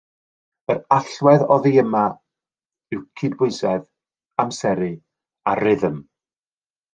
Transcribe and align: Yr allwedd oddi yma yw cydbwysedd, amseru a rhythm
Yr 0.73 0.77
allwedd 0.95 1.43
oddi 1.55 1.73
yma 1.81 2.01
yw 2.97 3.03
cydbwysedd, 3.21 3.85
amseru 4.45 4.89
a 5.53 5.55
rhythm 5.63 6.01